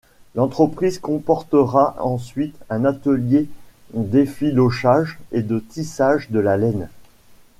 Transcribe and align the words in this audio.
L'entreprise 0.33 0.97
comportera 0.97 1.95
ensuite 1.99 2.55
un 2.71 2.85
atelier 2.85 3.47
d'effilochage 3.93 5.19
et 5.31 5.43
de 5.43 5.59
tissage 5.59 6.31
de 6.31 6.39
la 6.39 6.57
laine. 6.57 6.89